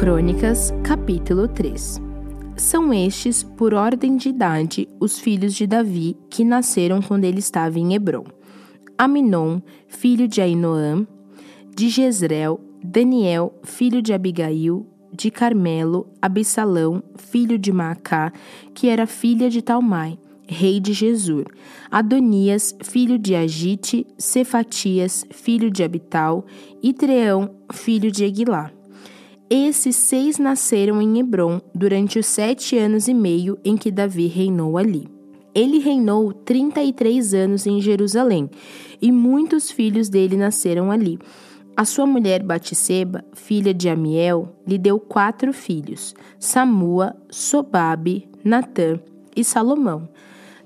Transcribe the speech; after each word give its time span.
Crônicas, 0.00 0.72
capítulo 0.82 1.46
3 1.46 2.00
São 2.56 2.90
estes, 2.90 3.42
por 3.42 3.74
ordem 3.74 4.16
de 4.16 4.30
idade, 4.30 4.88
os 4.98 5.18
filhos 5.18 5.52
de 5.52 5.66
Davi 5.66 6.16
que 6.30 6.42
nasceram 6.42 7.02
quando 7.02 7.24
ele 7.24 7.40
estava 7.40 7.78
em 7.78 7.92
Hebron: 7.92 8.24
Aminon, 8.96 9.60
filho 9.88 10.26
de 10.26 10.40
Ainoã, 10.40 11.06
de 11.76 11.90
Jezreel, 11.90 12.58
Daniel, 12.82 13.52
filho 13.62 14.00
de 14.00 14.14
Abigail, 14.14 14.86
de 15.12 15.30
Carmelo, 15.30 16.08
Absalão, 16.22 17.02
filho 17.16 17.58
de 17.58 17.70
Maacá, 17.70 18.32
que 18.72 18.88
era 18.88 19.06
filha 19.06 19.50
de 19.50 19.60
Talmai, 19.60 20.18
rei 20.48 20.80
de 20.80 20.94
Jesur, 20.94 21.44
Adonias, 21.90 22.74
filho 22.82 23.18
de 23.18 23.34
Agite, 23.34 24.06
Cefatias, 24.16 25.26
filho 25.30 25.70
de 25.70 25.82
Abital, 25.82 26.46
e 26.82 26.94
Treão, 26.94 27.50
filho 27.70 28.10
de 28.10 28.24
Eguilá. 28.24 28.79
Esses 29.52 29.96
seis 29.96 30.38
nasceram 30.38 31.02
em 31.02 31.18
Hebron 31.18 31.60
durante 31.74 32.20
os 32.20 32.26
sete 32.26 32.78
anos 32.78 33.08
e 33.08 33.14
meio 33.14 33.58
em 33.64 33.76
que 33.76 33.90
Davi 33.90 34.28
reinou 34.28 34.78
ali. 34.78 35.08
Ele 35.52 35.80
reinou 35.80 36.32
33 36.32 37.34
anos 37.34 37.66
em 37.66 37.80
Jerusalém, 37.80 38.48
e 39.02 39.10
muitos 39.10 39.68
filhos 39.68 40.08
dele 40.08 40.36
nasceram 40.36 40.92
ali. 40.92 41.18
A 41.76 41.84
sua 41.84 42.06
mulher 42.06 42.44
Batseba, 42.44 43.24
filha 43.32 43.74
de 43.74 43.88
Amiel, 43.88 44.54
lhe 44.64 44.78
deu 44.78 45.00
quatro 45.00 45.52
filhos: 45.52 46.14
Samua, 46.38 47.16
Sobabe, 47.28 48.28
Natã 48.44 49.00
e 49.34 49.42
Salomão. 49.42 50.08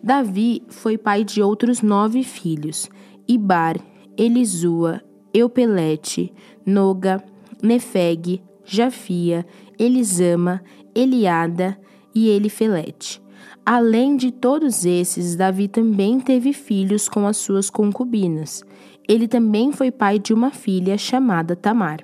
Davi 0.03 0.63
foi 0.69 0.99
pai 0.99 1.25
de 1.25 1.41
outros 1.41 1.81
nove 1.81 2.23
filhos: 2.23 2.91
Ibar, 3.27 3.79
Elisua, 4.15 5.01
Eupelete, 5.33 6.31
Noga, 6.67 7.25
Nefeg, 7.63 8.43
Jafia, 8.65 9.47
Elisama, 9.79 10.63
Eliada 10.95 11.79
e 12.15 12.29
Elifelete. 12.29 13.23
Além 13.67 14.17
de 14.17 14.31
todos 14.31 14.85
esses, 14.85 15.37
Davi 15.37 15.69
também 15.69 16.21
teve 16.21 16.53
filhos 16.53 17.09
com 17.09 17.27
as 17.27 17.37
suas 17.37 17.71
concubinas. 17.71 18.63
Ele 19.09 19.27
também 19.27 19.73
foi 19.73 19.91
pai 19.91 20.19
de 20.19 20.35
uma 20.35 20.51
filha 20.51 20.99
chamada 20.99 21.57
Tamar. 21.57 22.01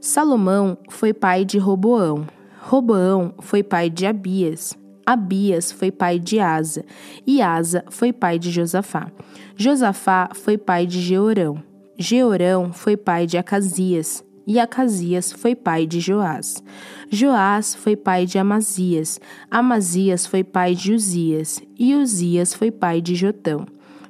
Salomão 0.00 0.78
foi 0.88 1.12
pai 1.12 1.44
de 1.44 1.58
Roboão. 1.58 2.26
Roboão 2.60 3.34
foi 3.40 3.62
pai 3.62 3.90
de 3.90 4.06
Abias. 4.06 4.76
Abias 5.06 5.70
foi 5.70 5.92
pai 5.92 6.18
de 6.18 6.40
Asa, 6.40 6.84
e 7.24 7.40
Asa 7.40 7.84
foi 7.88 8.12
pai 8.12 8.40
de 8.40 8.50
Josafá. 8.50 9.12
Josafá 9.54 10.30
foi 10.34 10.58
pai 10.58 10.84
de 10.84 11.00
Jeorão. 11.00 11.62
Jeorão 11.96 12.72
foi 12.72 12.96
pai 12.96 13.24
de 13.24 13.38
Acasias, 13.38 14.24
e 14.46 14.60
Acasias 14.60 15.32
foi 15.32 15.54
pai 15.56 15.86
de 15.86 15.98
Joás. 15.98 16.62
Joás 17.10 17.74
foi 17.74 17.96
pai 17.96 18.26
de 18.26 18.38
Amazias. 18.38 19.20
Amazias 19.50 20.26
foi 20.26 20.44
pai 20.44 20.74
de 20.74 20.92
Uzias, 20.92 21.60
e 21.78 21.94
Uzias 21.94 22.54
foi 22.54 22.70
pai 22.70 23.00
de 23.00 23.14
Jotão. 23.14 23.66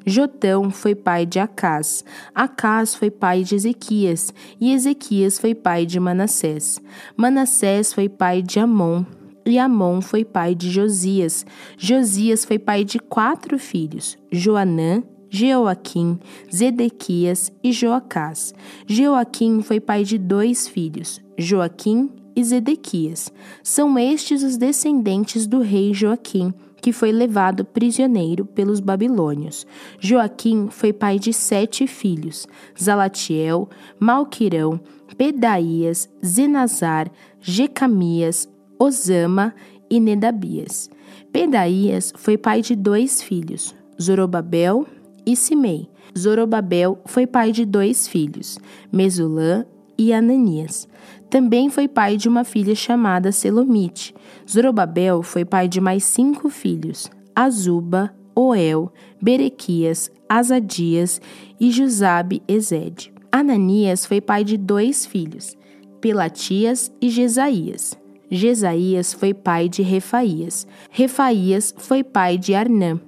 Jotão 0.09 0.71
foi 0.71 0.95
pai 0.95 1.27
de 1.27 1.41
Acás. 1.41 2.05
Acás 2.35 2.95
foi 2.95 3.11
pai 3.11 3.43
de 3.43 3.55
Ezequias, 3.57 4.33
e 4.61 4.73
Ezequias 4.73 5.39
foi 5.39 5.55
pai 5.55 5.85
de 5.87 5.99
Manassés. 5.99 6.81
Manassés 7.17 7.93
foi 7.93 8.09
pai 8.09 8.43
de 8.43 8.61
Amon, 8.61 9.05
e 9.45 9.59
Amon 9.59 10.01
foi 10.01 10.25
pai 10.25 10.55
de 10.55 10.71
Josias. 10.71 11.47
Josias 11.79 12.45
foi 12.45 12.59
pai 12.59 12.85
de 12.85 12.99
quatro 12.99 13.59
filhos: 13.59 14.19
Joanã, 14.31 15.03
Jeoaquim, 15.29 16.19
Zedequias 16.55 17.53
e 17.63 17.73
Joacás. 17.73 18.55
Jeoaquim 18.87 19.63
foi 19.63 19.81
pai 19.81 20.05
de 20.05 20.19
dois 20.19 20.69
filhos: 20.69 21.21
Joaquim 21.39 22.11
e 22.35 22.45
Zedequias. 22.45 23.33
São 23.63 23.99
estes 23.99 24.43
os 24.43 24.57
descendentes 24.57 25.47
do 25.47 25.61
rei 25.61 25.95
Joaquim, 25.95 26.53
que 26.81 26.93
foi 26.93 27.11
levado 27.11 27.65
prisioneiro 27.65 28.45
pelos 28.45 28.79
babilônios. 28.79 29.67
Joaquim 29.99 30.69
foi 30.71 30.93
pai 30.93 31.19
de 31.19 31.33
sete 31.33 31.87
filhos: 31.87 32.47
Zalatiel, 32.81 33.69
Malquirão, 33.99 34.79
Pedaías, 35.17 36.09
Zenazar, 36.25 37.11
Jecamias, 37.41 38.49
Osama 38.79 39.55
e 39.91 39.99
Nedabias. 39.99 40.91
Pedaías 41.33 42.13
foi 42.17 42.37
pai 42.37 42.61
de 42.61 42.77
dois 42.77 43.23
filhos, 43.23 43.75
Zorobabel 44.01 44.87
e 45.27 45.35
Simei. 45.35 45.89
Zorobabel 46.17 46.99
foi 47.05 47.27
pai 47.27 47.53
de 47.53 47.65
dois 47.65 48.09
filhos, 48.09 48.59
Mesulã 48.93 49.67
e 49.99 50.13
Ananias. 50.13 50.89
Também 51.29 51.69
foi 51.69 51.89
pai 51.89 52.17
de 52.17 52.29
uma 52.29 52.45
filha 52.45 52.75
chamada 52.75 53.33
Selomite. 53.33 54.15
Zorobabel 54.49 55.23
foi 55.23 55.45
pai 55.45 55.69
de 55.69 55.81
mais 55.81 56.05
cinco 56.05 56.49
filhos, 56.49 57.11
Azuba, 57.35 58.15
Oel, 58.35 58.93
Berequias, 59.21 60.11
Azadias 60.29 61.21
e 61.59 61.71
Jusabe 61.71 62.43
Ezed. 62.47 63.13
Ananias 63.33 64.07
foi 64.07 64.21
pai 64.21 64.45
de 64.45 64.57
dois 64.57 65.05
filhos, 65.05 65.57
Pelatias 66.01 66.93
e 67.01 67.11
Jesaías. 67.11 67.99
Jesaías 68.31 69.13
foi 69.13 69.33
pai 69.33 69.69
de 69.69 69.83
Refaías. 69.83 70.67
Refaías 70.91 71.75
foi 71.77 72.03
pai 72.03 72.37
de 72.37 72.55
Arnã. 72.55 73.01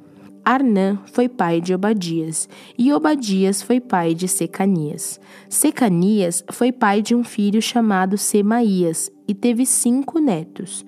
Arnã 0.48 0.98
foi 1.04 1.28
pai 1.28 1.60
de 1.60 1.74
Obadias, 1.74 2.48
e 2.78 2.90
Obadias 2.90 3.60
foi 3.60 3.82
pai 3.82 4.14
de 4.14 4.26
Secanias. 4.26 5.20
Secanias 5.46 6.42
foi 6.50 6.72
pai 6.72 7.02
de 7.02 7.14
um 7.14 7.22
filho 7.22 7.60
chamado 7.60 8.16
Semaías, 8.16 9.12
e 9.28 9.34
teve 9.34 9.66
cinco 9.66 10.18
netos: 10.18 10.86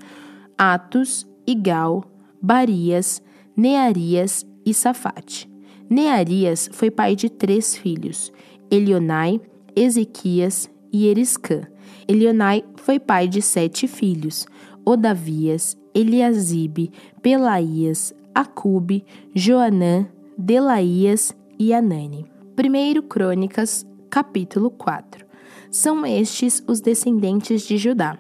Atos, 0.57 1.29
Igal, 1.47 2.03
Barias, 2.41 3.23
Nearias 3.55 4.47
e 4.65 4.73
Safate. 4.73 5.47
Nearias 5.91 6.71
foi 6.73 6.91
pai 6.91 7.15
de 7.15 7.29
três 7.29 7.77
filhos: 7.77 8.33
Elionai, 8.71 9.43
Ezequias 9.77 10.71
e 10.91 11.07
Eriscã. 11.07 11.69
Elionai 12.09 12.65
foi 12.77 12.99
pai 12.99 13.29
de 13.29 13.43
sete 13.43 13.87
filhos: 13.87 14.47
Odavias, 14.87 15.77
Eliasibe, 15.95 16.91
Pelaías, 17.21 18.15
Acube, 18.35 19.05
Joanã, 19.35 20.07
Delaías 20.37 21.37
e 21.59 21.75
Anani. 21.75 22.27
1 22.57 23.03
Crônicas, 23.09 23.87
capítulo 24.09 24.71
4. 24.71 25.27
São 25.71 26.05
estes 26.07 26.63
os 26.67 26.81
descendentes 26.81 27.63
de 27.63 27.77
Judá: 27.77 28.19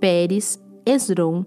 Pérez, 0.00 0.62
Esrom, 0.86 1.44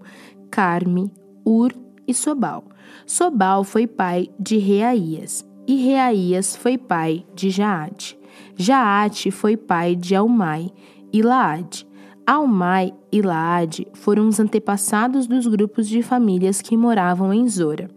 Carme, 0.50 1.12
Ur 1.44 1.72
e 2.06 2.14
Sobal. 2.14 2.64
Sobal 3.06 3.64
foi 3.64 3.86
pai 3.86 4.28
de 4.38 4.58
Reaías, 4.58 5.44
e 5.66 5.76
Reaías 5.76 6.56
foi 6.56 6.78
pai 6.78 7.26
de 7.34 7.50
Jaate. 7.50 8.18
Jaate 8.56 9.30
foi 9.30 9.56
pai 9.56 9.96
de 9.96 10.14
Almai, 10.14 10.70
e 11.12 11.22
Laade. 11.22 11.86
Almai 12.26 12.92
e 13.12 13.22
Laade 13.22 13.86
foram 13.94 14.26
os 14.26 14.40
antepassados 14.40 15.26
dos 15.26 15.46
grupos 15.46 15.88
de 15.88 16.02
famílias 16.02 16.60
que 16.60 16.76
moravam 16.76 17.32
em 17.32 17.48
Zora. 17.48 17.88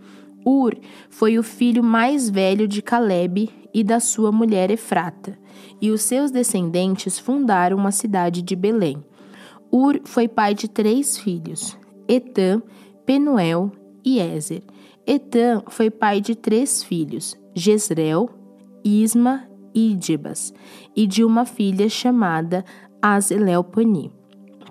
Ur 0.49 0.75
foi 1.11 1.37
o 1.37 1.43
filho 1.43 1.83
mais 1.83 2.27
velho 2.27 2.67
de 2.67 2.81
Caleb 2.81 3.47
e 3.71 3.83
da 3.83 3.99
sua 3.99 4.31
mulher 4.31 4.71
Efrata, 4.71 5.37
e 5.79 5.91
os 5.91 6.01
seus 6.01 6.31
descendentes 6.31 7.19
fundaram 7.19 7.77
uma 7.77 7.91
cidade 7.91 8.41
de 8.41 8.55
Belém. 8.55 8.97
Ur 9.71 10.01
foi 10.05 10.27
pai 10.27 10.55
de 10.55 10.67
três 10.67 11.19
filhos: 11.19 11.77
Etã, 12.07 12.63
Penuel 13.05 13.71
e 14.03 14.19
Ezer. 14.19 14.63
Etã 15.05 15.61
foi 15.67 15.91
pai 15.91 16.19
de 16.19 16.33
três 16.33 16.81
filhos: 16.81 17.37
Jezreel, 17.53 18.27
Isma 18.83 19.47
e 19.71 19.91
Idibas, 19.91 20.51
e 20.95 21.05
de 21.05 21.23
uma 21.23 21.45
filha 21.45 21.87
chamada 21.87 22.65
Azelelponi. 22.99 24.11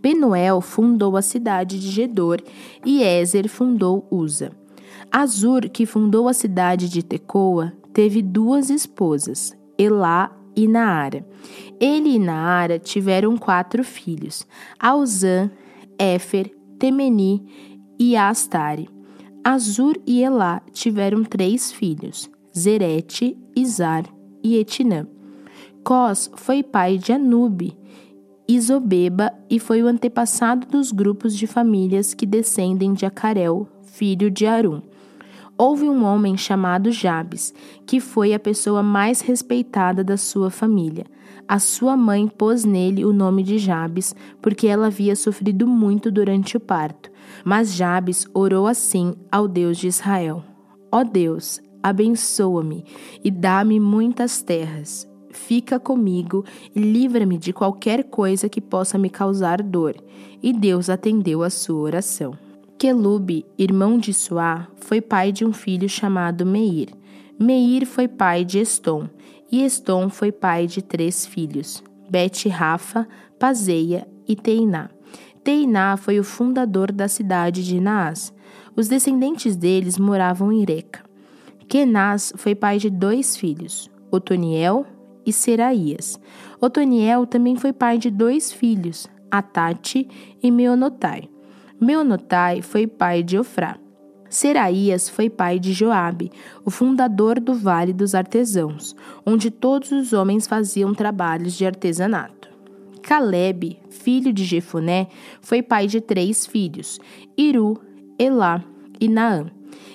Penuel 0.03 0.61
fundou 0.61 1.17
a 1.17 1.23
cidade 1.23 1.79
de 1.79 1.89
Gedor 1.89 2.41
e 2.85 3.01
Ezer 3.01 3.49
fundou 3.49 4.09
Uza. 4.11 4.58
Azur, 5.11 5.69
que 5.71 5.87
fundou 5.87 6.29
a 6.29 6.35
cidade 6.35 6.89
de 6.89 7.03
Tecoa, 7.03 7.73
teve 7.93 8.21
duas 8.23 8.71
esposas, 8.71 9.57
Elá 9.79 10.31
e 10.55 10.69
Naara. 10.69 11.27
Ele 11.81 12.11
e 12.11 12.19
Naara 12.19 12.79
tiveram 12.79 13.37
quatro 13.37 13.83
filhos, 13.83 14.47
Auzã, 14.79 15.51
Éfer, 15.99 16.53
Temeni 16.79 17.47
e 17.99 18.17
Astare. 18.17 18.89
Azur 19.43 19.97
e 20.07 20.23
Elá 20.23 20.61
tiveram 20.73 21.25
três 21.25 21.73
filhos, 21.73 22.31
Zerete, 22.57 23.37
Izar 23.57 24.05
e 24.43 24.57
Etinã. 24.57 25.07
Cós 25.83 26.31
foi 26.37 26.63
pai 26.63 26.99
de 26.99 27.13
Anube, 27.13 27.79
Isobeba 28.47 29.33
e 29.51 29.59
foi 29.59 29.83
o 29.83 29.87
antepassado 29.87 30.67
dos 30.67 30.91
grupos 30.91 31.37
de 31.37 31.47
famílias 31.47 32.15
que 32.15 32.25
descendem 32.25 32.95
de 32.95 33.05
Acarel, 33.05 33.69
filho 33.83 34.31
de 34.31 34.47
Arum. 34.47 34.81
Houve 35.61 35.89
um 35.89 36.05
homem 36.05 36.37
chamado 36.37 36.93
Jabes, 36.93 37.53
que 37.85 37.99
foi 37.99 38.33
a 38.33 38.39
pessoa 38.39 38.81
mais 38.81 39.21
respeitada 39.21 40.05
da 40.05 40.17
sua 40.17 40.51
família. 40.51 41.05
A 41.49 41.59
sua 41.59 41.97
mãe 41.97 42.29
pôs 42.29 42.65
nele 42.65 43.05
o 43.05 43.13
nome 43.13 43.43
de 43.43 43.59
Jabes, 43.59 44.15
porque 44.41 44.69
ela 44.69 44.87
havia 44.87 45.17
sofrido 45.17 45.67
muito 45.67 46.13
durante 46.13 46.57
o 46.57 46.61
parto. 46.61 47.11
Mas 47.45 47.75
Jabes 47.75 48.25
orou 48.33 48.69
assim 48.69 49.15
ao 49.33 49.49
Deus 49.49 49.79
de 49.79 49.89
Israel: 49.89 50.45
Ó 50.93 51.01
oh 51.01 51.05
Deus, 51.05 51.61
abençoa-me 51.83 52.85
e 53.25 53.29
dá-me 53.29 53.81
muitas 53.81 54.41
terras. 54.41 55.09
Fica 55.33 55.81
comigo 55.81 56.45
e 56.73 56.79
livra-me 56.79 57.37
de 57.37 57.53
qualquer 57.53 58.05
coisa 58.05 58.49
que 58.49 58.61
possa 58.61 58.97
me 58.97 59.11
causar 59.11 59.61
dor. 59.61 59.97
E 60.41 60.53
Deus 60.53 60.89
atendeu 60.89 61.43
a 61.43 61.51
sua 61.51 61.81
oração. 61.81 62.48
Quelube, 62.79 63.45
irmão 63.59 63.99
de 63.99 64.15
Suá, 64.15 64.69
foi 64.77 65.01
pai 65.01 65.33
de 65.33 65.45
um 65.45 65.53
filho 65.53 65.89
chamado 65.89 66.47
Meir. 66.47 66.91
Meir 67.37 67.85
foi 67.85 68.07
pai 68.07 68.45
de 68.45 68.61
Estom, 68.61 69.09
e 69.51 69.65
Estom 69.65 70.09
foi 70.09 70.31
pai 70.31 70.69
de 70.69 70.81
três 70.81 71.27
filhos, 71.27 71.83
Bet 72.09 72.49
Rafa, 72.49 73.09
Pazeia 73.37 74.07
e 74.29 74.37
Teiná. 74.37 74.91
Teiná 75.43 75.97
foi 75.97 76.21
o 76.21 76.25
fundador 76.25 76.93
da 76.93 77.09
cidade 77.09 77.65
de 77.65 77.81
Naás. 77.81 78.33
Os 78.77 78.87
descendentes 78.87 79.57
deles 79.57 79.99
moravam 79.99 80.53
em 80.53 80.65
Reca. 80.65 81.03
Kenaz 81.67 82.33
foi 82.37 82.55
pai 82.55 82.79
de 82.79 82.91
dois 82.91 83.37
filhos, 83.37 83.91
Otoniel 84.09 84.87
e 85.27 85.33
Seraías. 85.33 86.17
Otoniel 86.61 87.27
também 87.27 87.57
foi 87.57 87.73
pai 87.73 87.99
de 87.99 88.09
dois 88.09 88.53
filhos, 88.53 89.09
Atate 89.29 90.09
e 90.41 90.49
Meonotai. 90.53 91.29
Meonotai 91.81 92.61
foi 92.61 92.87
pai 92.87 93.23
de 93.23 93.39
Ofrá. 93.39 93.79
Seraías 94.29 95.09
foi 95.09 95.31
pai 95.31 95.59
de 95.59 95.73
Joabe, 95.73 96.31
o 96.65 96.71
fundador 96.71 97.41
do 97.41 97.55
Vale 97.55 97.93
dos 97.93 98.15
Artesãos, 98.15 98.95
onde 99.25 99.51
todos 99.51 99.91
os 99.91 100.13
homens 100.13 100.47
faziam 100.47 100.93
trabalhos 100.93 101.55
de 101.55 101.65
artesanato. 101.65 102.49
Caleb, 103.03 103.81
filho 103.89 104.33
de 104.33 104.45
Jefoné, 104.45 105.09
foi 105.41 105.63
pai 105.63 105.87
de 105.87 106.01
três 106.01 106.45
filhos, 106.45 107.01
Iru, 107.39 107.81
Elá 108.19 108.63
e 109.01 109.09
Naã. 109.09 109.47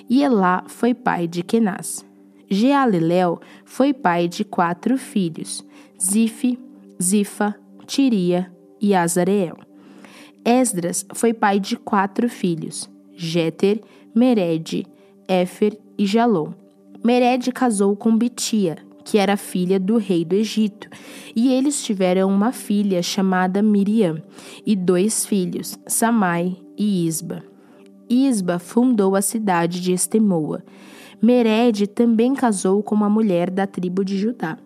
E 0.10 0.24
Elá 0.24 0.64
foi 0.68 0.94
pai 0.94 1.28
de 1.28 1.44
Kenaz. 1.44 2.04
Jealelel 2.50 3.40
foi 3.66 3.94
pai 3.94 4.28
de 4.28 4.44
quatro 4.44 4.98
filhos, 4.98 5.64
Zife, 6.02 6.58
Zifa, 7.02 7.56
Tiria 7.86 8.52
e 8.82 8.96
Azareel. 8.96 9.73
Esdras 10.46 11.06
foi 11.14 11.34
pai 11.34 11.60
de 11.60 11.78
quatro 11.78 12.28
filhos: 12.30 12.90
Jéter, 13.16 13.82
Mered, 14.14 14.86
Éfer 15.28 15.78
e 15.98 16.06
Jalom. 16.06 16.54
Mered 17.04 17.52
casou 17.52 17.96
com 17.96 18.18
Betia, 18.18 18.78
que 19.04 19.18
era 19.18 19.38
filha 19.38 19.80
do 19.80 19.98
rei 19.98 20.24
do 20.24 20.36
Egito, 20.36 20.88
e 21.36 21.52
eles 21.52 21.84
tiveram 21.84 22.30
uma 22.30 22.52
filha 22.52 23.02
chamada 23.02 23.62
Miriam 23.62 24.22
e 24.66 24.76
dois 24.76 25.26
filhos, 25.26 25.78
Samai 25.88 26.58
e 26.78 27.06
Isba. 27.08 27.44
Isba 28.10 28.60
fundou 28.60 29.16
a 29.16 29.22
cidade 29.22 29.82
de 29.82 29.94
Estemoa. 29.94 30.64
Mered 31.22 31.88
também 31.88 32.34
casou 32.34 32.84
com 32.84 32.94
uma 32.94 33.10
mulher 33.10 33.50
da 33.50 33.66
tribo 33.66 34.04
de 34.04 34.18
Judá, 34.18 34.58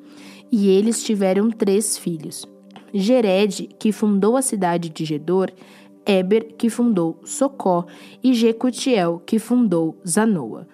e 0.51 0.67
eles 0.67 1.03
tiveram 1.03 1.49
três 1.51 1.97
filhos. 1.97 2.47
Gered, 2.93 3.69
que 3.79 3.91
fundou 3.91 4.37
a 4.37 4.41
cidade 4.41 4.89
de 4.89 5.05
Gedor, 5.05 5.51
Eber, 6.05 6.55
que 6.57 6.69
fundou 6.69 7.19
Socó, 7.25 7.85
e 8.23 8.33
Jecutiel, 8.33 9.21
que 9.25 9.39
fundou 9.39 9.99
Zanoa. 10.07 10.67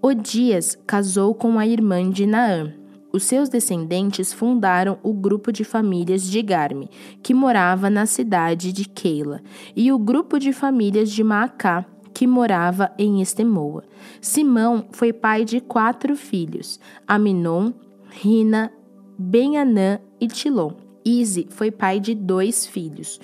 Odias 0.00 0.78
casou 0.86 1.34
com 1.34 1.58
a 1.58 1.66
irmã 1.66 2.08
de 2.08 2.26
Naã. 2.26 2.72
Os 3.12 3.24
seus 3.24 3.48
descendentes 3.48 4.32
fundaram 4.32 4.98
o 5.02 5.12
grupo 5.12 5.50
de 5.50 5.64
famílias 5.64 6.22
de 6.22 6.40
Garme, 6.42 6.90
que 7.22 7.34
morava 7.34 7.88
na 7.88 8.06
cidade 8.06 8.72
de 8.72 8.84
Keila, 8.84 9.40
e 9.74 9.90
o 9.90 9.98
grupo 9.98 10.38
de 10.38 10.52
famílias 10.52 11.10
de 11.10 11.24
Maacá, 11.24 11.84
que 12.12 12.26
morava 12.26 12.92
em 12.98 13.20
Estemoa. 13.20 13.84
Simão 14.20 14.86
foi 14.92 15.12
pai 15.12 15.44
de 15.44 15.60
quatro 15.60 16.14
filhos: 16.14 16.78
Aminon, 17.08 17.72
Rina, 18.08 18.72
Benanã 19.18 19.98
e 20.20 20.28
Tilon. 20.28 20.85
Ize 21.06 21.46
foi 21.50 21.70
pai 21.70 22.00
de 22.00 22.16
dois 22.16 22.66
filhos, 22.66 23.20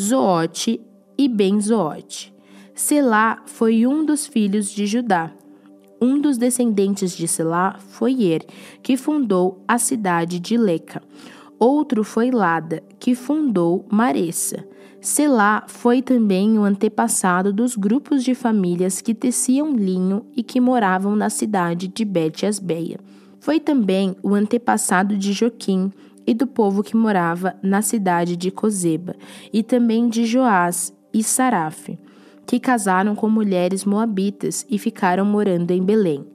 Zoote 0.00 0.80
e 1.18 1.28
Ben-Zoote. 1.28 2.34
Selá 2.74 3.42
foi 3.44 3.86
um 3.86 4.06
dos 4.06 4.26
filhos 4.26 4.70
de 4.70 4.86
Judá. 4.86 5.30
Um 6.00 6.18
dos 6.18 6.38
descendentes 6.38 7.14
de 7.16 7.28
Selá 7.28 7.78
foi 7.78 8.22
Er, 8.22 8.44
que 8.82 8.96
fundou 8.96 9.62
a 9.68 9.78
cidade 9.78 10.38
de 10.40 10.56
Leca. 10.56 11.02
Outro 11.58 12.04
foi 12.04 12.30
Lada, 12.30 12.82
que 12.98 13.14
fundou 13.14 13.86
Maressa. 13.90 14.66
Selá 15.00 15.64
foi 15.68 16.02
também 16.02 16.58
o 16.58 16.64
antepassado 16.64 17.52
dos 17.52 17.76
grupos 17.76 18.24
de 18.24 18.34
famílias 18.34 19.00
que 19.00 19.14
teciam 19.14 19.72
linho 19.72 20.26
e 20.34 20.42
que 20.42 20.60
moravam 20.60 21.14
na 21.14 21.30
cidade 21.30 21.88
de 21.88 22.04
Bet-Asbeia. 22.04 22.98
Foi 23.40 23.60
também 23.60 24.16
o 24.22 24.34
antepassado 24.34 25.16
de 25.16 25.32
Joquim, 25.32 25.92
e 26.26 26.34
do 26.34 26.46
povo 26.46 26.82
que 26.82 26.96
morava 26.96 27.54
na 27.62 27.80
cidade 27.82 28.36
de 28.36 28.50
Cozeba, 28.50 29.14
e 29.52 29.62
também 29.62 30.08
de 30.08 30.26
Joás 30.26 30.92
e 31.12 31.22
Saraf, 31.22 31.96
que 32.46 32.60
casaram 32.60 33.14
com 33.14 33.28
mulheres 33.28 33.84
moabitas 33.84 34.66
e 34.68 34.78
ficaram 34.78 35.24
morando 35.24 35.70
em 35.70 35.82
Belém. 35.82 36.26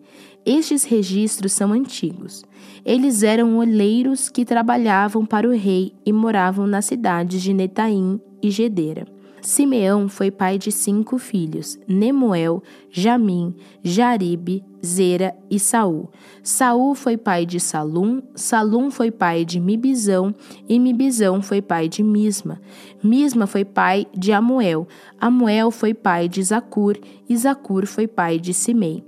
Estes 0.46 0.84
registros 0.84 1.54
são 1.54 1.72
antigos. 1.72 2.44
Eles 2.84 3.22
eram 3.22 3.58
olheiros 3.58 4.28
que 4.28 4.44
trabalhavam 4.44 5.26
para 5.26 5.48
o 5.48 5.52
rei 5.52 5.94
e 6.04 6.12
moravam 6.12 6.66
nas 6.66 6.86
cidades 6.86 7.42
de 7.42 7.54
Netaim 7.54 8.20
e 8.42 8.50
Gedera. 8.50 9.06
Simeão 9.42 10.08
foi 10.08 10.30
pai 10.30 10.58
de 10.58 10.72
cinco 10.72 11.18
filhos: 11.18 11.80
Nemuel, 11.88 12.62
Jamim, 12.92 13.56
Jaribe, 13.84 14.64
Zera 14.86 15.36
e 15.50 15.60
Saul. 15.60 16.10
Saul 16.44 16.96
foi 16.96 17.18
pai 17.18 17.46
de 17.46 17.60
Salum, 17.60 18.22
Salum 18.36 18.90
foi 18.92 19.12
pai 19.12 19.44
de 19.46 19.60
Mibizão 19.60 20.34
e 20.68 20.80
Mibizão 20.80 21.42
foi 21.42 21.62
pai 21.62 21.88
de 21.88 22.04
Misma. 22.04 22.62
Misma 23.04 23.48
foi 23.48 23.66
pai 23.66 24.08
de 24.16 24.32
Amuel, 24.32 24.88
Amuel 25.20 25.72
foi 25.72 25.94
pai 25.94 26.28
de 26.28 26.42
Zacur 26.44 26.98
e 27.28 27.36
Zacur 27.36 27.86
foi 27.86 28.08
pai 28.08 28.40
de 28.40 28.54
Simei. 28.54 29.04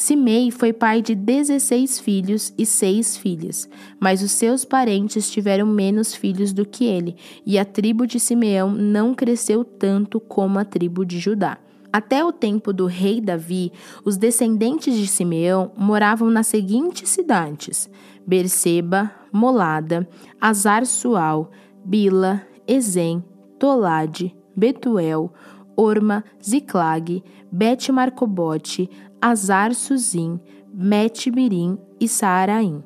Simei 0.00 0.50
foi 0.50 0.72
pai 0.72 1.02
de 1.02 1.14
dezesseis 1.14 2.00
filhos 2.00 2.54
e 2.56 2.64
seis 2.64 3.18
filhas, 3.18 3.68
mas 4.00 4.22
os 4.22 4.30
seus 4.32 4.64
parentes 4.64 5.30
tiveram 5.30 5.66
menos 5.66 6.14
filhos 6.14 6.54
do 6.54 6.64
que 6.64 6.86
ele, 6.86 7.16
e 7.44 7.58
a 7.58 7.66
tribo 7.66 8.06
de 8.06 8.18
Simeão 8.18 8.72
não 8.72 9.14
cresceu 9.14 9.62
tanto 9.62 10.18
como 10.18 10.58
a 10.58 10.64
tribo 10.64 11.04
de 11.04 11.18
Judá. 11.18 11.58
Até 11.92 12.24
o 12.24 12.32
tempo 12.32 12.72
do 12.72 12.86
rei 12.86 13.20
Davi, 13.20 13.72
os 14.02 14.16
descendentes 14.16 14.96
de 14.96 15.06
Simeão 15.06 15.72
moravam 15.76 16.30
nas 16.30 16.46
seguintes 16.46 17.10
cidades: 17.10 17.90
Berseba, 18.26 19.10
Molada, 19.30 20.08
Azar-Sual, 20.40 21.50
Bila, 21.84 22.40
Ezem, 22.66 23.22
Tolade, 23.58 24.34
Betuel, 24.56 25.30
Orma, 25.76 26.24
Ziclag, 26.42 27.22
Bet-Marcobote, 27.50 28.88
Azar 29.20 29.74
Suzim, 29.74 30.40
Met-Birim 30.72 31.76
e 32.00 32.08
Saaraim. 32.08 32.82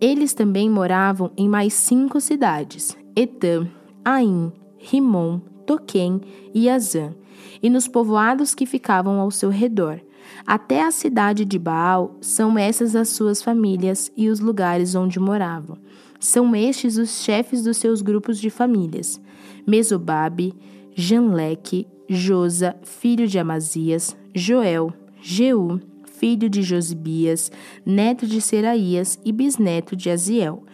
Eles 0.00 0.34
também 0.34 0.68
moravam 0.68 1.30
em 1.36 1.48
mais 1.48 1.72
cinco 1.72 2.20
cidades: 2.20 2.96
Etam, 3.16 3.68
Aim, 4.04 4.52
Rimon, 4.78 5.40
Toquém 5.66 6.20
e 6.52 6.68
Azã, 6.68 7.14
e 7.62 7.70
nos 7.70 7.88
povoados 7.88 8.54
que 8.54 8.66
ficavam 8.66 9.18
ao 9.18 9.30
seu 9.30 9.48
redor. 9.48 10.00
Até 10.46 10.82
a 10.82 10.90
cidade 10.90 11.44
de 11.44 11.58
Baal 11.58 12.16
são 12.20 12.58
essas 12.58 12.94
as 12.94 13.10
suas 13.10 13.42
famílias 13.42 14.10
e 14.16 14.28
os 14.28 14.40
lugares 14.40 14.94
onde 14.94 15.18
moravam. 15.18 15.78
São 16.18 16.54
estes 16.54 16.96
os 16.96 17.22
chefes 17.22 17.62
dos 17.62 17.76
seus 17.76 18.02
grupos 18.02 18.38
de 18.38 18.50
famílias: 18.50 19.20
Mesobabe, 19.66 20.54
Janleque, 20.94 21.86
Josa, 22.08 22.76
filho 22.82 23.26
de 23.26 23.38
Amazias, 23.38 24.16
Joel, 24.34 24.92
Jeú, 25.26 25.80
filho 26.04 26.50
de 26.50 26.62
Josibias, 26.62 27.50
neto 27.84 28.26
de 28.26 28.42
Seraías 28.42 29.18
e 29.24 29.32
bisneto 29.32 29.96
de 29.96 30.10
Aziel, 30.10 30.64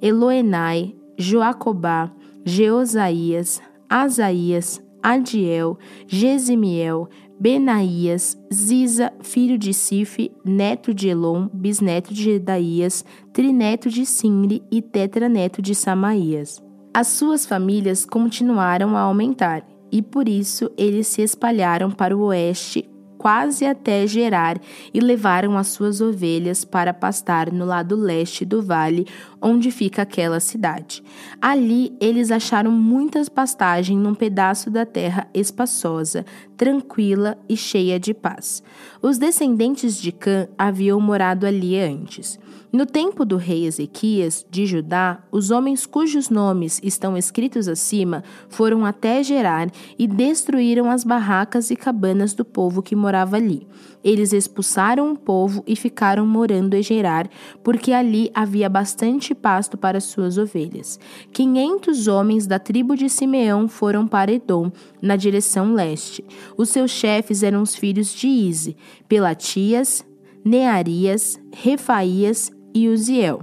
Eloenai, 0.00 0.96
Joacobá, 1.18 2.10
Jeosaías, 2.42 3.60
Asaías, 3.86 4.82
Adiel, 5.02 5.78
Gesimiel, 6.06 7.06
Benaías, 7.38 8.34
Ziza, 8.52 9.12
filho 9.20 9.58
de 9.58 9.74
Sife, 9.74 10.32
neto 10.42 10.94
de 10.94 11.10
Elon, 11.10 11.46
bisneto 11.52 12.14
de 12.14 12.30
Edaías, 12.30 13.04
trineto 13.30 13.90
de 13.90 14.06
Simri 14.06 14.62
e 14.70 14.80
tetraneto 14.80 15.60
de 15.60 15.74
Samaías. 15.74 16.62
As 16.94 17.08
suas 17.08 17.44
famílias 17.44 18.06
continuaram 18.06 18.96
a 18.96 19.00
aumentar, 19.00 19.68
e 19.92 20.00
por 20.00 20.30
isso 20.30 20.70
eles 20.78 21.08
se 21.08 21.20
espalharam 21.20 21.90
para 21.90 22.16
o 22.16 22.22
oeste 22.22 22.88
quase 23.18 23.66
até 23.66 24.06
Gerar 24.06 24.58
e 24.94 25.00
levaram 25.00 25.58
as 25.58 25.66
suas 25.66 26.00
ovelhas 26.00 26.64
para 26.64 26.94
pastar 26.94 27.52
no 27.52 27.64
lado 27.64 27.96
leste 27.96 28.44
do 28.44 28.62
vale, 28.62 29.06
onde 29.40 29.70
fica 29.70 30.02
aquela 30.02 30.40
cidade. 30.40 31.02
Ali 31.40 31.96
eles 32.00 32.30
acharam 32.30 32.70
muitas 32.70 33.28
pastagens 33.28 33.98
num 33.98 34.14
pedaço 34.14 34.70
da 34.70 34.84
terra 34.84 35.28
espaçosa, 35.32 36.24
tranquila 36.56 37.38
e 37.48 37.56
cheia 37.56 37.98
de 37.98 38.12
paz. 38.12 38.62
Os 39.00 39.18
descendentes 39.18 39.96
de 40.00 40.12
Cã 40.12 40.48
haviam 40.58 41.00
morado 41.00 41.46
ali 41.46 41.78
antes. 41.78 42.38
No 42.70 42.84
tempo 42.84 43.24
do 43.24 43.38
rei 43.38 43.64
Ezequias, 43.64 44.44
de 44.50 44.66
Judá, 44.66 45.24
os 45.32 45.50
homens 45.50 45.86
cujos 45.86 46.28
nomes 46.28 46.78
estão 46.84 47.16
escritos 47.16 47.66
acima 47.66 48.22
foram 48.50 48.84
até 48.84 49.22
Gerar 49.22 49.70
e 49.98 50.06
destruíram 50.06 50.90
as 50.90 51.02
barracas 51.02 51.70
e 51.70 51.76
cabanas 51.76 52.34
do 52.34 52.44
povo 52.44 52.82
que 52.82 52.94
morava 52.94 53.36
ali. 53.36 53.66
Eles 54.04 54.34
expulsaram 54.34 55.10
o 55.10 55.18
povo 55.18 55.64
e 55.66 55.74
ficaram 55.74 56.26
morando 56.26 56.74
em 56.74 56.82
Gerar, 56.82 57.30
porque 57.64 57.90
ali 57.90 58.30
havia 58.34 58.68
bastante 58.68 59.27
pasto 59.34 59.76
para 59.76 60.00
suas 60.00 60.38
ovelhas. 60.38 60.98
Quinhentos 61.32 62.06
homens 62.06 62.46
da 62.46 62.58
tribo 62.58 62.96
de 62.96 63.08
Simeão 63.08 63.68
foram 63.68 64.06
para 64.06 64.32
Edom, 64.32 64.70
na 65.00 65.16
direção 65.16 65.74
leste. 65.74 66.24
Os 66.56 66.68
seus 66.68 66.90
chefes 66.90 67.42
eram 67.42 67.62
os 67.62 67.74
filhos 67.74 68.12
de 68.12 68.26
Ize, 68.26 68.76
Pelatias, 69.08 70.04
Nearias, 70.44 71.40
Refaías 71.52 72.50
e 72.74 72.88
Uziel. 72.88 73.40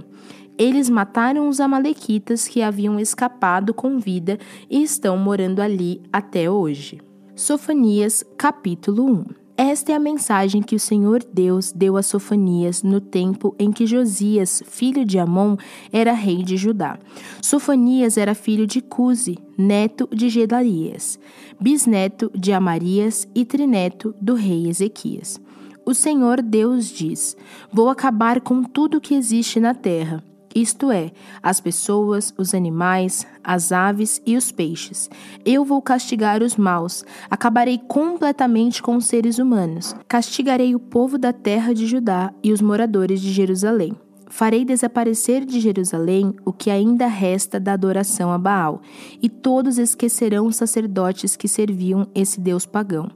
Eles 0.58 0.88
mataram 0.88 1.48
os 1.48 1.60
Amalequitas 1.60 2.48
que 2.48 2.62
haviam 2.62 2.98
escapado 2.98 3.74
com 3.74 3.98
vida 3.98 4.38
e 4.70 4.82
estão 4.82 5.16
morando 5.18 5.60
ali 5.60 6.00
até 6.12 6.50
hoje. 6.50 7.00
Sofanias, 7.34 8.24
capítulo 8.38 9.04
1 9.04 9.45
esta 9.56 9.92
é 9.92 9.94
a 9.94 10.00
mensagem 10.00 10.62
que 10.62 10.76
o 10.76 10.80
Senhor 10.80 11.24
Deus 11.32 11.72
deu 11.72 11.96
a 11.96 12.02
Sofanias 12.02 12.82
no 12.82 13.00
tempo 13.00 13.54
em 13.58 13.72
que 13.72 13.86
Josias, 13.86 14.62
filho 14.66 15.04
de 15.04 15.18
Amon, 15.18 15.56
era 15.92 16.12
rei 16.12 16.42
de 16.42 16.56
Judá. 16.56 16.98
Sofanias 17.40 18.18
era 18.18 18.34
filho 18.34 18.66
de 18.66 18.80
Cusi, 18.80 19.38
neto 19.56 20.08
de 20.12 20.28
Gedalias, 20.28 21.18
bisneto 21.58 22.30
de 22.34 22.52
Amarias 22.52 23.26
e 23.34 23.44
trineto 23.44 24.14
do 24.20 24.34
rei 24.34 24.68
Ezequias. 24.68 25.40
O 25.84 25.94
Senhor 25.94 26.42
Deus 26.42 26.86
diz: 26.86 27.36
Vou 27.72 27.88
acabar 27.88 28.40
com 28.40 28.62
tudo 28.62 29.00
que 29.00 29.14
existe 29.14 29.58
na 29.58 29.72
terra 29.72 30.22
isto 30.56 30.90
é, 30.90 31.12
as 31.42 31.60
pessoas, 31.60 32.32
os 32.38 32.54
animais, 32.54 33.26
as 33.44 33.72
aves 33.72 34.22
e 34.24 34.36
os 34.36 34.50
peixes. 34.50 35.10
Eu 35.44 35.64
vou 35.64 35.82
castigar 35.82 36.42
os 36.42 36.56
maus, 36.56 37.04
acabarei 37.30 37.78
completamente 37.78 38.82
com 38.82 38.96
os 38.96 39.04
seres 39.04 39.38
humanos, 39.38 39.94
castigarei 40.08 40.74
o 40.74 40.80
povo 40.80 41.18
da 41.18 41.32
terra 41.32 41.74
de 41.74 41.86
Judá 41.86 42.32
e 42.42 42.52
os 42.52 42.62
moradores 42.62 43.20
de 43.20 43.30
Jerusalém. 43.32 43.94
Farei 44.28 44.64
desaparecer 44.64 45.44
de 45.44 45.60
Jerusalém 45.60 46.34
o 46.44 46.52
que 46.52 46.70
ainda 46.70 47.06
resta 47.06 47.60
da 47.60 47.72
adoração 47.72 48.32
a 48.32 48.38
Baal, 48.38 48.80
e 49.22 49.28
todos 49.28 49.78
esquecerão 49.78 50.46
os 50.46 50.56
sacerdotes 50.56 51.36
que 51.36 51.46
serviam 51.46 52.06
esse 52.14 52.40
deus 52.40 52.66
pagão. 52.66 53.08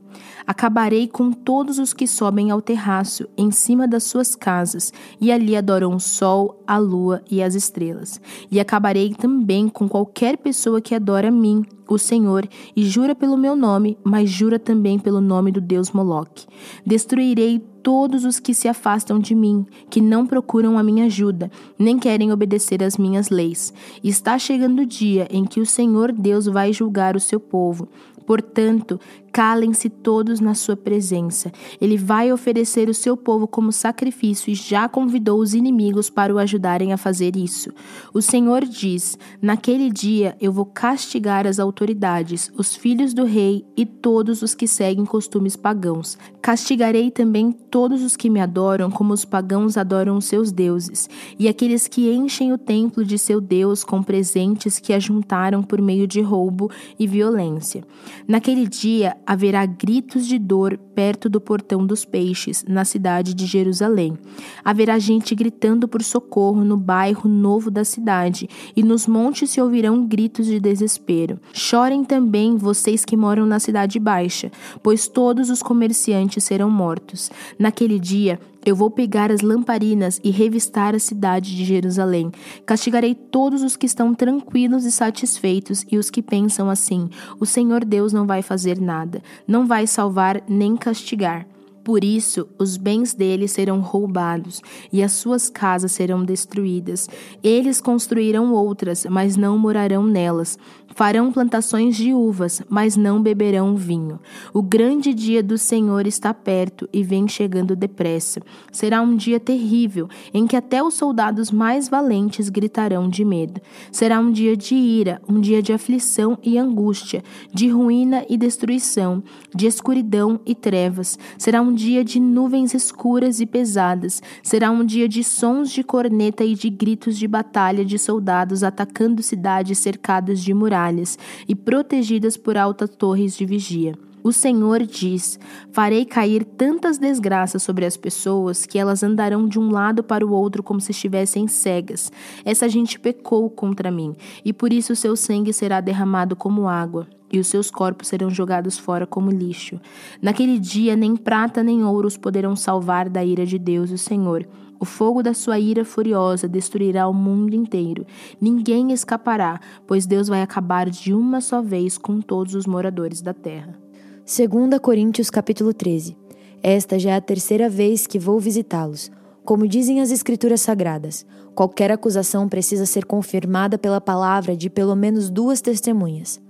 Acabarei 0.46 1.06
com 1.06 1.32
todos 1.32 1.78
os 1.78 1.92
que 1.92 2.06
sobem 2.06 2.50
ao 2.50 2.60
terraço, 2.60 3.28
em 3.36 3.50
cima 3.50 3.86
das 3.86 4.04
suas 4.04 4.34
casas, 4.34 4.92
e 5.20 5.30
ali 5.30 5.56
adoram 5.56 5.94
o 5.94 6.00
sol, 6.00 6.62
a 6.66 6.78
lua 6.78 7.22
e 7.30 7.42
as 7.42 7.54
estrelas. 7.54 8.20
E 8.50 8.60
acabarei 8.60 9.14
também 9.14 9.68
com 9.68 9.88
qualquer 9.88 10.36
pessoa 10.38 10.80
que 10.80 10.94
adora 10.94 11.28
a 11.28 11.32
mim, 11.32 11.64
o 11.88 11.98
Senhor, 11.98 12.48
e 12.74 12.84
jura 12.84 13.14
pelo 13.14 13.36
meu 13.36 13.56
nome, 13.56 13.98
mas 14.04 14.30
jura 14.30 14.58
também 14.58 14.98
pelo 14.98 15.20
nome 15.20 15.50
do 15.50 15.60
deus 15.60 15.90
Moloque. 15.90 16.46
Destruirei 16.86 17.58
todos 17.82 18.24
os 18.24 18.38
que 18.38 18.54
se 18.54 18.68
afastam 18.68 19.18
de 19.18 19.34
mim, 19.34 19.66
que 19.88 20.00
não 20.00 20.26
procuram 20.26 20.78
a 20.78 20.82
minha 20.82 21.06
ajuda, 21.06 21.50
nem 21.78 21.98
querem 21.98 22.32
obedecer 22.32 22.82
às 22.82 22.96
minhas 22.96 23.30
leis. 23.30 23.72
está 24.02 24.38
chegando 24.38 24.82
o 24.82 24.86
dia 24.86 25.26
em 25.30 25.44
que 25.44 25.60
o 25.60 25.66
Senhor 25.66 26.12
Deus 26.12 26.46
vai 26.46 26.72
julgar 26.72 27.16
o 27.16 27.20
seu 27.20 27.40
povo. 27.40 27.88
Portanto, 28.26 29.00
calem-se 29.32 29.88
todos 29.88 30.40
na 30.40 30.54
sua 30.54 30.76
presença. 30.76 31.52
Ele 31.80 31.96
vai 31.96 32.32
oferecer 32.32 32.88
o 32.88 32.94
seu 32.94 33.16
povo 33.16 33.46
como 33.46 33.72
sacrifício 33.72 34.50
e 34.50 34.54
já 34.54 34.88
convidou 34.88 35.40
os 35.40 35.54
inimigos 35.54 36.10
para 36.10 36.34
o 36.34 36.38
ajudarem 36.38 36.92
a 36.92 36.96
fazer 36.96 37.36
isso. 37.36 37.70
O 38.12 38.20
Senhor 38.20 38.64
diz: 38.64 39.18
Naquele 39.40 39.90
dia 39.90 40.36
eu 40.40 40.52
vou 40.52 40.66
castigar 40.66 41.46
as 41.46 41.58
autoridades, 41.58 42.50
os 42.56 42.74
filhos 42.74 43.14
do 43.14 43.24
rei 43.24 43.64
e 43.76 43.86
todos 43.86 44.42
os 44.42 44.54
que 44.54 44.66
seguem 44.66 45.04
costumes 45.04 45.56
pagãos. 45.56 46.18
Castigarei 46.42 47.10
também 47.10 47.52
todos 47.52 48.02
os 48.02 48.16
que 48.16 48.30
me 48.30 48.40
adoram 48.40 48.90
como 48.90 49.12
os 49.12 49.24
pagãos 49.24 49.76
adoram 49.76 50.16
os 50.16 50.24
seus 50.24 50.50
deuses, 50.50 51.08
e 51.38 51.48
aqueles 51.48 51.86
que 51.86 52.10
enchem 52.10 52.52
o 52.52 52.58
templo 52.58 53.04
de 53.04 53.18
seu 53.18 53.40
Deus 53.40 53.84
com 53.84 54.02
presentes 54.02 54.78
que 54.78 54.92
ajuntaram 54.92 55.62
por 55.62 55.80
meio 55.80 56.06
de 56.06 56.20
roubo 56.20 56.70
e 56.98 57.06
violência. 57.06 57.84
Naquele 58.26 58.66
dia 58.66 59.16
haverá 59.26 59.64
gritos 59.66 60.26
de 60.26 60.38
dor 60.38 60.78
perto 60.94 61.28
do 61.28 61.40
portão 61.40 61.86
dos 61.86 62.04
peixes, 62.04 62.64
na 62.68 62.84
cidade 62.84 63.34
de 63.34 63.46
Jerusalém. 63.46 64.18
Haverá 64.64 64.98
gente 64.98 65.34
gritando 65.34 65.86
por 65.86 66.02
socorro 66.02 66.64
no 66.64 66.76
bairro 66.76 67.28
novo 67.28 67.70
da 67.70 67.84
cidade, 67.84 68.48
e 68.76 68.82
nos 68.82 69.06
montes 69.06 69.50
se 69.50 69.60
ouvirão 69.60 70.06
gritos 70.06 70.46
de 70.46 70.60
desespero. 70.60 71.38
Chorem 71.52 72.04
também 72.04 72.56
vocês 72.56 73.04
que 73.04 73.16
moram 73.16 73.46
na 73.46 73.58
cidade 73.58 73.98
baixa, 73.98 74.50
pois 74.82 75.08
todos 75.08 75.50
os 75.50 75.62
comerciantes 75.62 76.44
serão 76.44 76.70
mortos. 76.70 77.30
Naquele 77.58 77.98
dia, 77.98 78.38
eu 78.64 78.76
vou 78.76 78.90
pegar 78.90 79.30
as 79.30 79.40
lamparinas 79.40 80.20
e 80.22 80.30
revistar 80.30 80.94
a 80.94 80.98
cidade 80.98 81.56
de 81.56 81.64
Jerusalém. 81.64 82.30
Castigarei 82.66 83.14
todos 83.14 83.62
os 83.62 83.76
que 83.76 83.86
estão 83.86 84.14
tranquilos 84.14 84.84
e 84.84 84.92
satisfeitos 84.92 85.84
e 85.90 85.98
os 85.98 86.10
que 86.10 86.22
pensam 86.22 86.68
assim: 86.68 87.08
o 87.38 87.46
Senhor 87.46 87.84
Deus 87.84 88.12
não 88.12 88.26
vai 88.26 88.42
fazer 88.42 88.80
nada, 88.80 89.22
não 89.46 89.66
vai 89.66 89.86
salvar 89.86 90.42
nem 90.48 90.76
castigar. 90.76 91.46
Por 91.90 92.04
isso, 92.04 92.46
os 92.56 92.76
bens 92.76 93.14
deles 93.14 93.50
serão 93.50 93.80
roubados 93.80 94.62
e 94.92 95.02
as 95.02 95.10
suas 95.10 95.50
casas 95.50 95.90
serão 95.90 96.24
destruídas. 96.24 97.08
Eles 97.42 97.80
construirão 97.80 98.52
outras, 98.52 99.04
mas 99.10 99.36
não 99.36 99.58
morarão 99.58 100.06
nelas. 100.06 100.56
Farão 100.94 101.32
plantações 101.32 101.96
de 101.96 102.12
uvas, 102.12 102.60
mas 102.68 102.96
não 102.96 103.22
beberão 103.22 103.76
vinho. 103.76 104.20
O 104.52 104.60
grande 104.60 105.14
dia 105.14 105.42
do 105.42 105.56
Senhor 105.56 106.06
está 106.06 106.34
perto 106.34 106.88
e 106.92 107.02
vem 107.02 107.28
chegando 107.28 107.76
depressa. 107.76 108.40
Será 108.72 109.00
um 109.00 109.16
dia 109.16 109.38
terrível, 109.38 110.08
em 110.34 110.46
que 110.46 110.56
até 110.56 110.82
os 110.82 110.94
soldados 110.94 111.50
mais 111.50 111.88
valentes 111.88 112.48
gritarão 112.48 113.08
de 113.08 113.24
medo. 113.24 113.60
Será 113.92 114.18
um 114.18 114.30
dia 114.30 114.56
de 114.56 114.74
ira, 114.74 115.22
um 115.28 115.40
dia 115.40 115.62
de 115.62 115.72
aflição 115.72 116.36
e 116.42 116.58
angústia, 116.58 117.22
de 117.54 117.68
ruína 117.68 118.24
e 118.28 118.36
destruição, 118.36 119.22
de 119.54 119.66
escuridão 119.66 120.40
e 120.44 120.54
trevas. 120.54 121.18
Será 121.38 121.62
um 121.62 121.72
dia 121.80 122.04
de 122.04 122.20
nuvens 122.20 122.74
escuras 122.74 123.40
e 123.40 123.46
pesadas. 123.46 124.22
Será 124.42 124.70
um 124.70 124.84
dia 124.84 125.08
de 125.08 125.24
sons 125.24 125.70
de 125.70 125.82
corneta 125.82 126.44
e 126.44 126.54
de 126.54 126.68
gritos 126.68 127.16
de 127.16 127.26
batalha 127.26 127.84
de 127.84 127.98
soldados 127.98 128.62
atacando 128.62 129.22
cidades 129.22 129.78
cercadas 129.78 130.40
de 130.40 130.52
muralhas 130.52 131.18
e 131.48 131.54
protegidas 131.54 132.36
por 132.36 132.58
altas 132.58 132.90
torres 132.90 133.34
de 133.34 133.46
vigia. 133.46 133.94
O 134.22 134.30
Senhor 134.30 134.84
diz: 134.84 135.40
Farei 135.72 136.04
cair 136.04 136.44
tantas 136.44 136.98
desgraças 136.98 137.62
sobre 137.62 137.86
as 137.86 137.96
pessoas 137.96 138.66
que 138.66 138.78
elas 138.78 139.02
andarão 139.02 139.48
de 139.48 139.58
um 139.58 139.70
lado 139.70 140.04
para 140.04 140.26
o 140.26 140.32
outro 140.32 140.62
como 140.62 140.82
se 140.82 140.90
estivessem 140.90 141.48
cegas. 141.48 142.12
Essa 142.44 142.68
gente 142.68 143.00
pecou 143.00 143.48
contra 143.48 143.90
mim, 143.90 144.14
e 144.44 144.52
por 144.52 144.70
isso 144.70 144.94
seu 144.94 145.16
sangue 145.16 145.54
será 145.54 145.80
derramado 145.80 146.36
como 146.36 146.68
água, 146.68 147.08
e 147.32 147.38
os 147.38 147.46
seus 147.46 147.70
corpos 147.70 148.08
serão 148.08 148.30
jogados 148.30 148.78
fora 148.78 149.06
como 149.06 149.30
lixo. 149.30 149.80
Naquele 150.20 150.58
dia, 150.58 150.96
nem 150.96 151.16
prata 151.16 151.62
nem 151.62 151.84
ouro 151.84 152.08
os 152.08 152.16
poderão 152.16 152.56
salvar 152.56 153.08
da 153.08 153.24
ira 153.24 153.46
de 153.46 153.58
Deus, 153.58 153.90
o 153.90 153.98
Senhor 153.98 154.46
o 154.80 154.86
fogo 154.86 155.22
da 155.22 155.34
sua 155.34 155.58
ira 155.58 155.84
furiosa 155.84 156.48
destruirá 156.48 157.06
o 157.06 157.12
mundo 157.12 157.54
inteiro. 157.54 158.06
Ninguém 158.40 158.92
escapará, 158.92 159.60
pois 159.86 160.06
Deus 160.06 160.26
vai 160.26 160.40
acabar 160.40 160.88
de 160.88 161.12
uma 161.12 161.42
só 161.42 161.60
vez 161.60 161.98
com 161.98 162.18
todos 162.22 162.54
os 162.54 162.64
moradores 162.64 163.20
da 163.20 163.34
terra. 163.34 163.78
2 164.24 164.80
Coríntios 164.80 165.28
capítulo 165.28 165.74
13. 165.74 166.16
Esta 166.62 166.98
já 166.98 167.10
é 167.10 167.16
a 167.16 167.20
terceira 167.20 167.68
vez 167.68 168.06
que 168.06 168.18
vou 168.18 168.40
visitá-los. 168.40 169.10
Como 169.44 169.68
dizem 169.68 170.00
as 170.00 170.10
escrituras 170.10 170.62
sagradas, 170.62 171.26
qualquer 171.54 171.90
acusação 171.90 172.48
precisa 172.48 172.86
ser 172.86 173.04
confirmada 173.04 173.76
pela 173.76 174.00
palavra 174.00 174.56
de 174.56 174.70
pelo 174.70 174.96
menos 174.96 175.28
duas 175.28 175.60
testemunhas. 175.60 176.40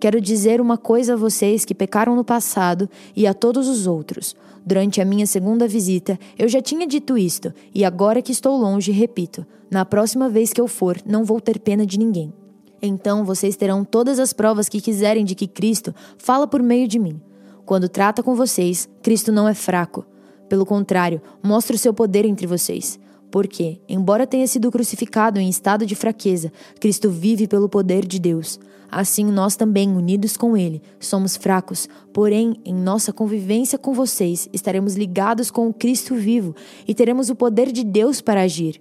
Quero 0.00 0.20
dizer 0.20 0.60
uma 0.60 0.78
coisa 0.78 1.14
a 1.14 1.16
vocês 1.16 1.64
que 1.64 1.74
pecaram 1.74 2.14
no 2.14 2.24
passado 2.24 2.88
e 3.16 3.26
a 3.26 3.34
todos 3.34 3.66
os 3.66 3.86
outros. 3.86 4.36
Durante 4.64 5.00
a 5.00 5.04
minha 5.04 5.26
segunda 5.26 5.66
visita, 5.66 6.18
eu 6.38 6.48
já 6.48 6.60
tinha 6.60 6.86
dito 6.86 7.18
isto, 7.18 7.52
e 7.74 7.84
agora 7.84 8.22
que 8.22 8.30
estou 8.30 8.56
longe, 8.56 8.92
repito: 8.92 9.44
na 9.68 9.84
próxima 9.84 10.28
vez 10.28 10.52
que 10.52 10.60
eu 10.60 10.68
for, 10.68 10.98
não 11.04 11.24
vou 11.24 11.40
ter 11.40 11.58
pena 11.58 11.84
de 11.84 11.98
ninguém. 11.98 12.32
Então 12.80 13.24
vocês 13.24 13.56
terão 13.56 13.84
todas 13.84 14.20
as 14.20 14.32
provas 14.32 14.68
que 14.68 14.80
quiserem 14.80 15.24
de 15.24 15.34
que 15.34 15.48
Cristo 15.48 15.92
fala 16.16 16.46
por 16.46 16.62
meio 16.62 16.86
de 16.86 16.98
mim. 16.98 17.20
Quando 17.66 17.88
trata 17.88 18.22
com 18.22 18.36
vocês, 18.36 18.88
Cristo 19.02 19.32
não 19.32 19.48
é 19.48 19.54
fraco. 19.54 20.06
Pelo 20.48 20.64
contrário, 20.64 21.20
mostra 21.42 21.74
o 21.74 21.78
seu 21.78 21.92
poder 21.92 22.24
entre 22.24 22.46
vocês. 22.46 23.00
Porque, 23.30 23.80
embora 23.88 24.26
tenha 24.26 24.46
sido 24.46 24.70
crucificado 24.70 25.38
em 25.38 25.48
estado 25.48 25.84
de 25.84 25.94
fraqueza, 25.94 26.52
Cristo 26.80 27.10
vive 27.10 27.46
pelo 27.46 27.68
poder 27.68 28.06
de 28.06 28.18
Deus. 28.18 28.58
Assim, 28.90 29.24
nós 29.26 29.54
também, 29.54 29.90
unidos 29.90 30.36
com 30.36 30.56
Ele, 30.56 30.80
somos 30.98 31.36
fracos, 31.36 31.88
porém, 32.12 32.56
em 32.64 32.74
nossa 32.74 33.12
convivência 33.12 33.78
com 33.78 33.92
vocês, 33.92 34.48
estaremos 34.50 34.94
ligados 34.94 35.50
com 35.50 35.68
o 35.68 35.74
Cristo 35.74 36.14
vivo 36.14 36.54
e 36.86 36.94
teremos 36.94 37.28
o 37.28 37.34
poder 37.34 37.70
de 37.70 37.84
Deus 37.84 38.22
para 38.22 38.42
agir. 38.42 38.80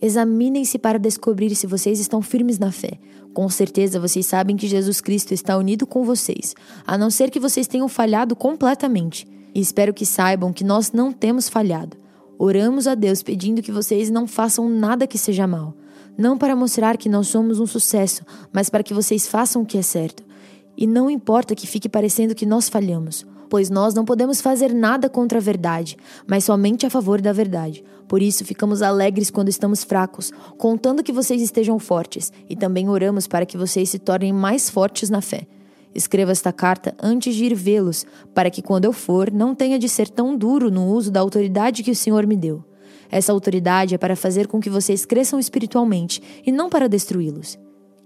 Examinem-se 0.00 0.78
para 0.78 0.98
descobrir 0.98 1.54
se 1.54 1.66
vocês 1.66 2.00
estão 2.00 2.22
firmes 2.22 2.58
na 2.58 2.72
fé. 2.72 2.98
Com 3.34 3.48
certeza 3.48 4.00
vocês 4.00 4.26
sabem 4.26 4.56
que 4.56 4.66
Jesus 4.66 5.00
Cristo 5.00 5.32
está 5.32 5.56
unido 5.56 5.86
com 5.86 6.02
vocês, 6.02 6.54
a 6.86 6.98
não 6.98 7.10
ser 7.10 7.30
que 7.30 7.38
vocês 7.38 7.66
tenham 7.66 7.88
falhado 7.88 8.34
completamente. 8.34 9.26
E 9.54 9.60
espero 9.60 9.92
que 9.92 10.06
saibam 10.06 10.52
que 10.52 10.64
nós 10.64 10.92
não 10.92 11.12
temos 11.12 11.48
falhado. 11.48 11.96
Oramos 12.38 12.86
a 12.86 12.94
Deus 12.94 13.22
pedindo 13.22 13.62
que 13.62 13.70
vocês 13.70 14.10
não 14.10 14.26
façam 14.26 14.68
nada 14.68 15.06
que 15.06 15.18
seja 15.18 15.46
mal. 15.46 15.74
Não 16.16 16.36
para 16.36 16.56
mostrar 16.56 16.96
que 16.96 17.08
nós 17.08 17.28
somos 17.28 17.60
um 17.60 17.66
sucesso, 17.66 18.22
mas 18.52 18.68
para 18.68 18.82
que 18.82 18.92
vocês 18.92 19.26
façam 19.26 19.62
o 19.62 19.66
que 19.66 19.78
é 19.78 19.82
certo. 19.82 20.22
E 20.76 20.86
não 20.86 21.10
importa 21.10 21.54
que 21.54 21.66
fique 21.66 21.88
parecendo 21.88 22.34
que 22.34 22.46
nós 22.46 22.68
falhamos, 22.68 23.26
pois 23.48 23.70
nós 23.70 23.94
não 23.94 24.04
podemos 24.04 24.40
fazer 24.40 24.72
nada 24.72 25.08
contra 25.08 25.38
a 25.38 25.42
verdade, 25.42 25.96
mas 26.26 26.44
somente 26.44 26.86
a 26.86 26.90
favor 26.90 27.20
da 27.20 27.32
verdade. 27.32 27.84
Por 28.08 28.20
isso 28.22 28.44
ficamos 28.44 28.82
alegres 28.82 29.30
quando 29.30 29.48
estamos 29.48 29.84
fracos, 29.84 30.32
contando 30.58 31.02
que 31.02 31.12
vocês 31.12 31.40
estejam 31.40 31.78
fortes, 31.78 32.32
e 32.48 32.56
também 32.56 32.88
oramos 32.88 33.26
para 33.26 33.46
que 33.46 33.56
vocês 33.56 33.90
se 33.90 33.98
tornem 33.98 34.32
mais 34.32 34.68
fortes 34.68 35.08
na 35.10 35.20
fé. 35.20 35.46
Escreva 35.94 36.32
esta 36.32 36.52
carta 36.52 36.94
antes 37.02 37.34
de 37.34 37.44
ir 37.44 37.54
vê-los, 37.54 38.06
para 38.34 38.50
que 38.50 38.62
quando 38.62 38.84
eu 38.84 38.92
for, 38.92 39.30
não 39.30 39.54
tenha 39.54 39.78
de 39.78 39.88
ser 39.88 40.08
tão 40.08 40.36
duro 40.36 40.70
no 40.70 40.86
uso 40.86 41.10
da 41.10 41.20
autoridade 41.20 41.82
que 41.82 41.90
o 41.90 41.96
Senhor 41.96 42.26
me 42.26 42.36
deu. 42.36 42.64
Essa 43.10 43.32
autoridade 43.32 43.94
é 43.94 43.98
para 43.98 44.16
fazer 44.16 44.46
com 44.46 44.58
que 44.58 44.70
vocês 44.70 45.04
cresçam 45.04 45.38
espiritualmente 45.38 46.22
e 46.46 46.50
não 46.50 46.70
para 46.70 46.88
destruí-los. 46.88 47.58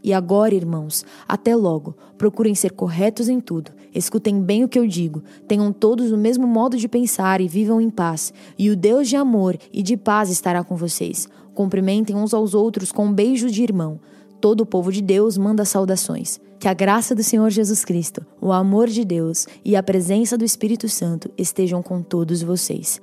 E 0.02 0.12
agora, 0.12 0.54
irmãos, 0.54 1.04
até 1.26 1.56
logo. 1.56 1.96
Procurem 2.16 2.54
ser 2.54 2.72
corretos 2.72 3.28
em 3.28 3.40
tudo. 3.40 3.72
Escutem 3.94 4.40
bem 4.40 4.62
o 4.62 4.68
que 4.68 4.78
eu 4.78 4.86
digo. 4.86 5.22
Tenham 5.48 5.72
todos 5.72 6.12
o 6.12 6.16
mesmo 6.16 6.46
modo 6.46 6.76
de 6.76 6.86
pensar 6.86 7.40
e 7.40 7.48
vivam 7.48 7.80
em 7.80 7.90
paz. 7.90 8.32
E 8.58 8.70
o 8.70 8.76
Deus 8.76 9.08
de 9.08 9.16
amor 9.16 9.56
e 9.72 9.82
de 9.82 9.96
paz 9.96 10.30
estará 10.30 10.62
com 10.62 10.76
vocês. 10.76 11.28
Cumprimentem 11.54 12.14
uns 12.14 12.34
aos 12.34 12.54
outros 12.54 12.92
com 12.92 13.06
um 13.06 13.12
beijo 13.12 13.50
de 13.50 13.62
irmão. 13.62 13.98
Todo 14.40 14.62
o 14.62 14.66
povo 14.66 14.92
de 14.92 15.00
Deus 15.00 15.36
manda 15.38 15.64
saudações. 15.64 16.40
Que 16.58 16.68
a 16.68 16.74
graça 16.74 17.14
do 17.14 17.22
Senhor 17.22 17.50
Jesus 17.50 17.84
Cristo, 17.84 18.24
o 18.40 18.52
amor 18.52 18.88
de 18.88 19.04
Deus 19.04 19.46
e 19.64 19.76
a 19.76 19.82
presença 19.82 20.38
do 20.38 20.44
Espírito 20.44 20.88
Santo 20.88 21.30
estejam 21.36 21.82
com 21.82 22.02
todos 22.02 22.42
vocês. 22.42 23.00